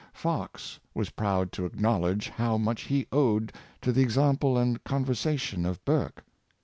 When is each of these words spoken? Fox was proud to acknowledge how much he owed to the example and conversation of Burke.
Fox 0.13 0.79
was 0.95 1.11
proud 1.11 1.51
to 1.51 1.63
acknowledge 1.67 2.27
how 2.29 2.57
much 2.57 2.85
he 2.85 3.05
owed 3.11 3.53
to 3.81 3.91
the 3.91 4.01
example 4.01 4.57
and 4.57 4.83
conversation 4.83 5.63
of 5.63 5.85
Burke. 5.85 6.23